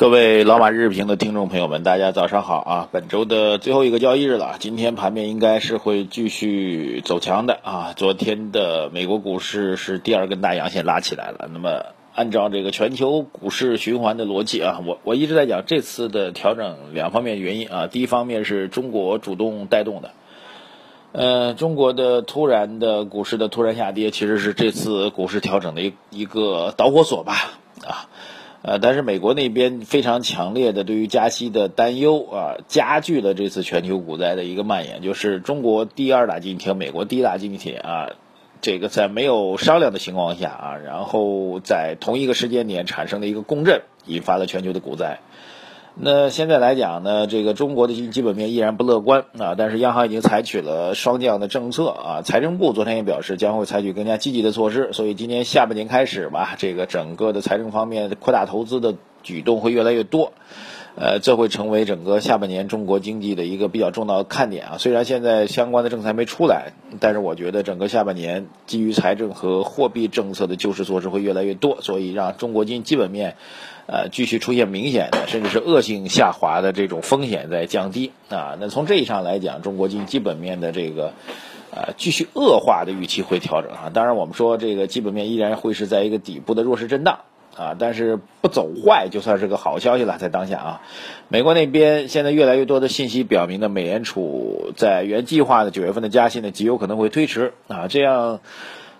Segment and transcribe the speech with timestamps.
[0.00, 2.88] 各位老马日评的听众朋友们，大家早上好啊！
[2.90, 7.92] 本周的最后一个交易日了，今天盘面应该是会继续走强的啊。
[7.94, 11.50] 昨天的美国股市是第二根大阳线拉起来了。
[11.52, 11.84] 那么
[12.14, 17.86] 按照这个全球股市循环的逻辑啊，我我一直在讲这次的调整两方面原因啊。
[17.86, 20.12] 第一方面是中国主动带动的，
[21.12, 27.34] 呃，中国的突然的股市的突然下跌，其实是这次股市调整的一一个导火索吧
[27.86, 28.08] 啊。
[28.62, 35.00] 呃，但是美国那边非常强烈的对于加息的担忧啊，加剧了这次全球股灾的一个蔓延。
[35.00, 38.10] 就是中国第二大经济体和美国第一大经济体啊，
[38.60, 45.20] 这个在没有商量的情况下啊，然后在同一个时间点产生的一个共振，引发了全球的股灾。
[45.94, 60.32] 那现在来讲呢，这个中国的基本面依然不乐观啊，但是央行已经采取了双降的政策啊，财政部昨天也表示将会采取更加积极的措施，所以今年下半年开始吧，这个整个的财政方面扩大投资的举动会越来越多。
[61.02, 64.76] 呃，这会成为整个下半年中国经济的一个比较重要的看点啊。
[64.76, 73.36] 虽然现在相关的政策还没出来，但是我觉得整个下半年基于财政和货币政策的救市措施会越来越多，所以让中国经济基本面，
[73.86, 78.58] 呃，继续出现明显的甚至是恶性下滑的这种风险在降低啊。
[78.60, 81.14] 那从这一上来讲，中国经济基本面的这个，
[81.70, 83.90] 呃，继续恶化的预期会调整啊。
[83.94, 87.20] 当然，我们说这个基本面依然会是在一个底部的弱势震荡。
[87.56, 90.82] 啊，但是不走坏就算是个好消息了，在当下啊，
[91.28, 98.40] 美国那边现在越来越多的信息表明呢，美联储在原计划的九月份的加息呢，极有可能会推迟啊，这样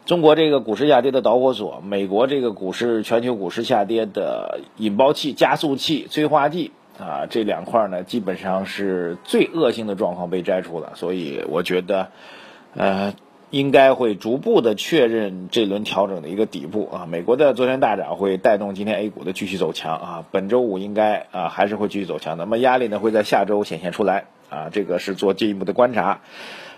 [0.05, 12.09] 中国这个股市下跌的导火索，美国这个股市全球股市下跌的引爆器、加速器、催化剂啊，这两块呢，基本上是最恶性的状况被摘除了，所以我觉得，
[12.75, 13.15] 呃。
[13.51, 26.21] 应该会逐步的确认这轮调整的一个底部啊，美国的昨天大涨会带动今天 A 股的继续走强啊，本周五应该啊还是会继续走强，那么压力呢会在下周显现出来啊，这个是做进一步的观察，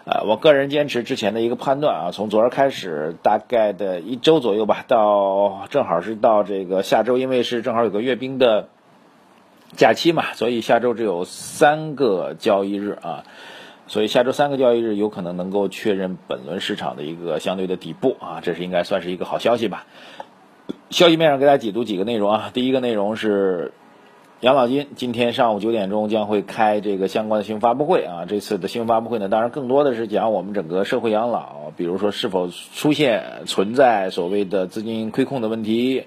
[0.07, 8.69] 啊，我个人坚持之前的一个判断啊，从昨儿开始大概的一周左右吧，到正好是到这个下周，因为是正好有个阅兵的
[9.77, 13.25] 假期嘛，所以下周只有三个交易日啊。
[13.93, 19.85] 所以下周三个交易日有可能能够确认本轮市场的一个相对的底部啊，这是应该算是一个好消息吧。
[20.89, 23.73] 消息面上给大家解读几个内容啊，第一个内容是
[24.41, 36.07] 养老金今天上午九点钟将会开这个相关的新闻发布会啊，这次的新闻发布会呢，当然更多的是讲我们整个社会养老，比如说是否出现存在所谓的资金亏空的问题，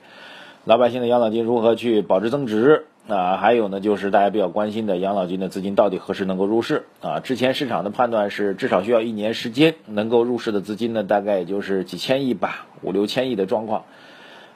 [0.64, 2.88] 老百姓的养老金如何去保值增值。
[3.08, 7.20] 那还有呢，就是大家比较关心的养老金的资金到底何时能够入市啊？
[7.20, 13.84] 之前市场的判断是至少需要一年时间能够入市的资金呢，大概也就是几千亿吧，五六千亿的状况。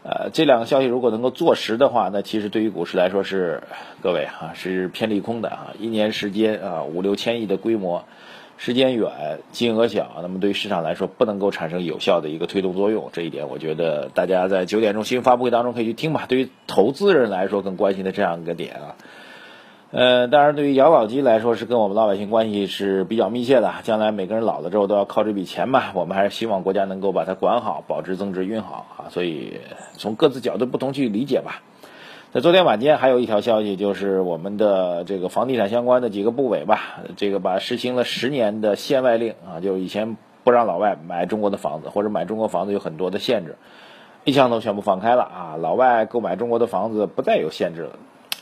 [0.02, 3.62] 呃，这两个消息如果能够坐实的话，那其实对于股市来说是
[4.02, 8.06] 各位啊是偏利空的啊，一年时间啊五六千亿的规模。
[8.62, 16.26] 时间远，金额小，那么对于市场来说不能够产生有效的一个推动作用，这一点我觉得大家在九点钟新闻发布会当中可以去听吧。
[16.28, 18.96] 对于投资人来说更关心的这样一个点啊，
[19.92, 29.54] 呃，当然对于养老金来说是跟我们老百姓关系是比较密切的，将来每个人老了之后都要靠这笔钱嘛，我们还是希望国家能够把它管好，保值增值运好啊，所以
[29.96, 31.62] 从各自角度不同去理解吧。
[32.32, 43.56] 在昨天晚间还有一条消息，就是我们的这个房地产相关的几个部委吧，这个把实行了十年的限外令啊，就以前不让老外买中国的房子，或者买中国房子有很多的限制，
[44.26, 47.94] 一枪都全部放开了啊，老外购买中国的房子不再有限制了。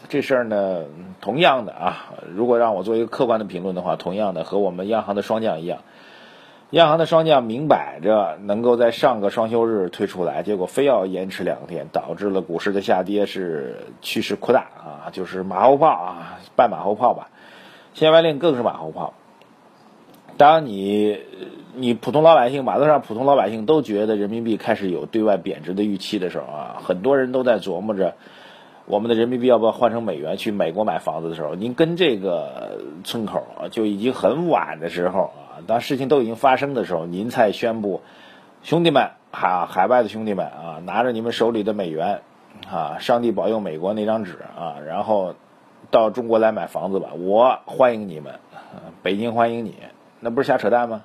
[0.09, 0.83] 这事儿呢，
[1.21, 5.79] 同样的啊，如果让我做一个客观的评论的话，同样的和我们央行的双降一样。
[6.71, 17.29] 央行的双降明摆着能够在上个双休日推出来，结果非要延迟两天，导致了股市的下跌是趋势扩大啊，就是马后炮啊，半马后炮吧。
[17.93, 19.13] 限外令更是马后炮。
[20.35, 21.21] 当你
[21.73, 28.15] 你普通老百姓，马路上普通老百姓都觉得人民币开始有对外贬值的预期的时候啊，很多人都在琢磨着
[28.85, 33.41] 我们的人民币要不要换成美元去美国买房子的时候，您跟这个村口
[33.71, 35.46] 就已经很晚的时候啊。
[35.65, 38.01] 当事情都已经发生的时候，您才宣布，
[38.61, 42.21] 兄弟们，海海外的兄弟们啊，拿着你们手里的美元，
[42.69, 45.35] 啊，上帝保佑美国那张纸啊，然后
[45.89, 48.39] 到中国来买房子吧，我欢迎你们，
[49.01, 49.75] 北京欢迎你，
[50.19, 51.03] 那不是瞎扯淡吗？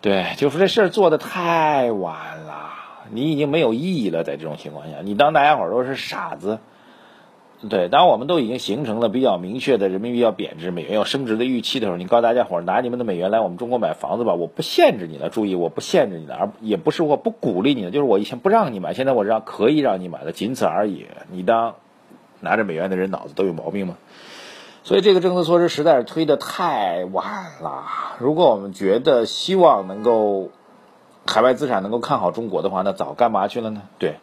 [0.00, 2.70] 对，就说这事儿做的太晚了，
[3.10, 4.24] 你已经没有意义了。
[4.24, 6.58] 在这种情况下，你当大家伙都是傻子。
[7.68, 15.28] 对，当我们都已经形成了比较明确的人民币要贬值、美元要升值的预期的时候，你告诉大家伙儿拿你们的美元来我们中国买房子吧，我不限制你了。
[15.28, 21.06] 注意，我不限制你了，而也不是我不鼓励你了，就是我以前不让你买，现在我让可以让你买了，仅此而已。
[21.32, 21.74] 你当
[22.38, 23.96] 拿着美元的人脑子都有毛病吗？
[24.84, 27.26] 所以这个政策措施实在是推的太晚
[27.60, 27.84] 了。
[28.20, 30.50] 如果我们觉得希望能够
[31.26, 33.82] 海外资产能够看好中国的话，那早干嘛去了呢？
[33.98, 34.14] 对。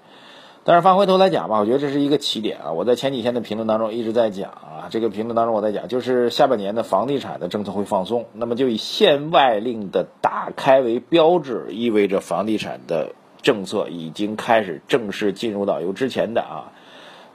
[0.68, 2.72] 但是翻回头来讲吧，我觉得这是一个起点啊！
[2.72, 13.12] 我在前几天的评论当中一直在讲啊，这个评论当中我在讲，就是下半年的房地产的政策会放松，那么就以限外令的打开为标志，意味着房地产的
[13.44, 16.74] 政策已经开始正式进入到由之前的啊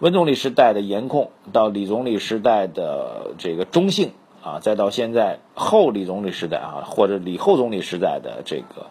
[0.01, 4.11] 温总理时代的严控，到李总理时代的这个中性
[4.43, 8.87] 啊，再到现在后李总理时代啊，或者李后总理时代的这个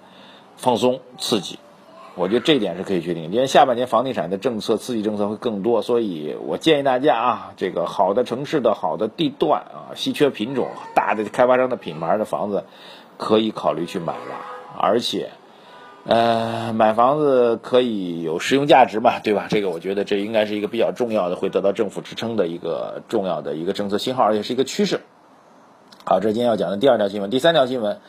[0.55, 1.59] 放松刺激。
[2.15, 12.65] 我觉得这一点是可以确定，因为下半年房地产的政策刺激政策会更多，所以我建议大家啊，这个好的城市的好的地段啊，稀缺品种大的开发商的品牌的房子，
[13.17, 14.35] 可以考虑去买了，
[14.77, 15.29] 而且，
[16.05, 19.47] 呃，买房子可以有实用价值嘛，对吧？
[19.49, 24.99] 这个我觉得这应该是一个比较重要的，会得到政府支撑的一个重要的一个政策信号，而且是一个趋势。
[26.03, 27.99] 好，这是今天要讲的第二条新闻，第三条新闻。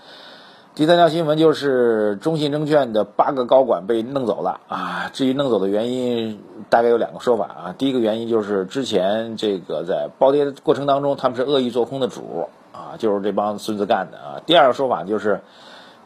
[0.76, 5.10] 第三条新闻就是中信证券的八个高管被弄走了啊！
[5.12, 6.40] 至于弄走的原因，
[6.70, 7.74] 大概有两个说法啊。
[7.76, 14.40] 第一个原因就是之前这个在暴跌的过程当中，他们是恶意做空的主啊，就是这帮孙子干的啊。
[14.46, 15.40] 第二个说法就是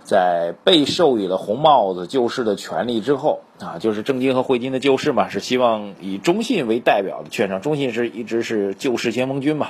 [0.02, 9.68] 在被授予了红帽子救市的权利之后啊，就是证金和汇金的救市嘛，是希望以中信为代表的券商，中信是一直是救市先锋军嘛。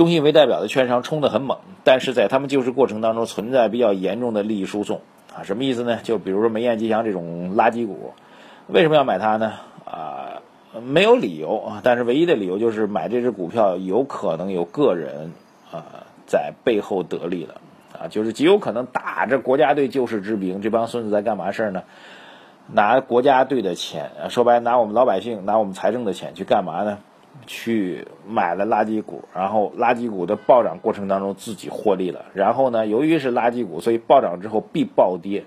[0.00, 5.02] 中信为代表的券商冲得很猛，但是在他们救市过程当中存在比较严重的利益输送
[5.36, 5.98] 啊，什么意思呢？
[6.02, 8.14] 就比如说梅雁吉祥这种垃圾股，
[8.66, 9.52] 为什么要买它呢？
[9.84, 10.40] 啊，
[10.82, 15.34] 没有理由啊，但是唯一的理由就是买这只股票有可能有个人
[15.70, 15.84] 啊
[16.24, 17.60] 在背后得利了
[17.92, 21.82] 啊，就是极有可能打着国家队救市之名，这帮孙子在干嘛事儿呢？
[22.72, 26.96] 拿国家队的钱，说白了拿我们老百姓拿我们财政的钱去干嘛呢？
[27.46, 35.44] 去买了垃圾股，然后垃圾股的暴涨过程当中自己获利了，然后呢，由于是垃圾股，所以暴涨之后必暴跌，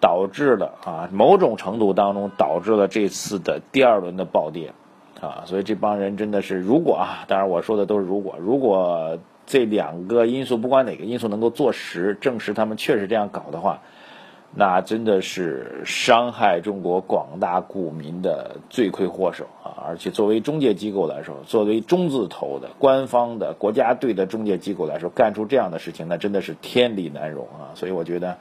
[0.00, 4.72] 导致了啊某种程度当中导致了这次的第二轮的暴跌，
[5.20, 13.80] 啊，所以这帮人真的是如果啊，当然我说的都是如果，如果这两个因素不管哪个因素能够坐实，证实他们确实这样搞的话。
[14.54, 19.86] 那真的是伤害中国广大股民的罪魁祸首啊！
[19.86, 27.70] 而且作为中介机构来说，作为中字头的官方的国家队的中介机构来说，干出这样的事情，那真的是天理难容啊！
[27.74, 28.36] 所以我觉得。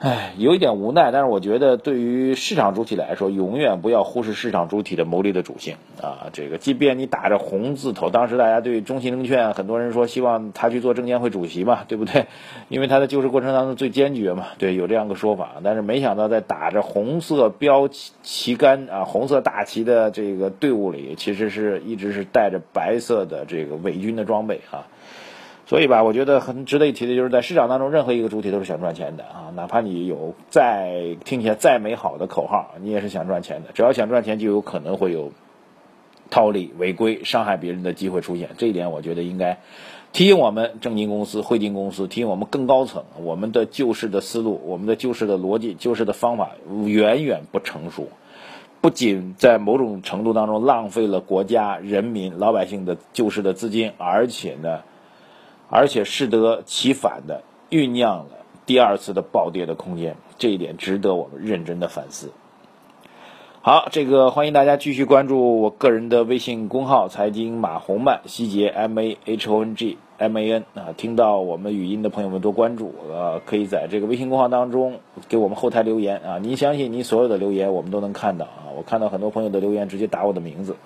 [0.00, 6.26] 唉，有一点无奈，但是我觉得对于市场主体来说，永远不要忽视市场主体的牟利的主性啊。
[6.32, 12.26] 这个，即便你打着红字头，当时大家对中信证券，很多人说希望他去做证监会主席嘛，对不对？
[12.68, 15.52] 因为他在救市过程当中最坚决嘛，对，有这样个说法。
[15.62, 24.86] 但是没想到在打着红色标旗旗杆啊，红色大旗的这个队伍里，其实是一直是带着白色的这个伪军的装备啊。
[25.66, 33.70] 所以吧，我觉得很值得一提的就是，在市场当中，任何一个主体都是想赚钱的啊，哪怕你有再听起来再美好的口号，你也是想赚钱的。
[33.72, 35.32] 只要想赚钱，就有可能会有
[36.28, 38.50] 套利、违规、伤害别人的机会出现。
[38.58, 39.60] 这一点，我觉得应该
[40.12, 46.50] 提醒我们证金公司、汇金公司，提醒我们更高层，我们的救市的思路、我们的救市的逻辑、救市的方法
[46.84, 48.08] 远远不成熟，
[48.82, 54.80] 不仅在某种程度当中浪费了国家、人民、老百姓的救市的资金，而且呢。
[55.74, 58.26] 而且适得其反的酝酿了
[58.64, 62.30] 第二次的暴跌的空间，这一点值得我们认真的反思。
[63.60, 80.76] 好，这个欢迎大家继续关注我个人的微信公号“财经马红漫”，希杰 M A H O N G M A N 啊，听到我们语音的朋友们多关注，呃，可以在这个微信公号当中给我们后台留言啊，您相信您所有的留言我们都能看到啊，我看到很多朋友的留言直接打我的名字。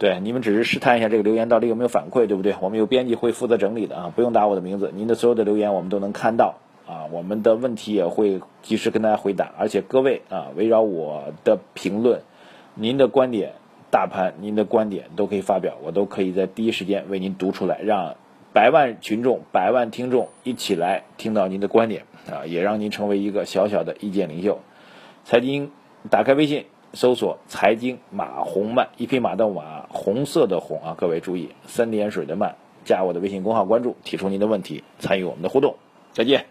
[0.00, 2.54] 对，你们只是试探一下这个留言到底有没有反馈，对不对？
[2.62, 6.54] 我们有编辑会负责整理的啊，不用打我的名字，您的所有的留言我们都能看到
[6.86, 12.22] 啊，我们的问题也会及时跟大家回答，而且各位啊，围绕我的评论，
[12.74, 13.52] 您的观点、
[13.90, 18.16] 大盘，您的观点都可以发表，我都可以在第一时间为您读出来，让
[18.54, 24.60] 百万群众、百万听众一起来听到您的观点啊，也让您成为一个小小的意见领袖。
[25.24, 25.70] 财经，
[26.08, 26.64] 打开微信。
[26.92, 30.94] 搜索“财经马红漫”，一匹马的马，红色的红啊！
[30.98, 35.76] 各位注意，三点水的漫，加我的微信公号关注，提出您的问题，参与我们的互动。
[36.12, 36.46] 再见。